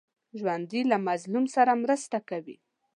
[0.39, 2.57] ژوندي له مظلوم سره مرسته کوي